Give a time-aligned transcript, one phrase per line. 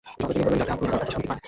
[0.19, 1.37] জবাবে তিনি বললেন, যাতে আপনি আমার কাছে শান্তি পান।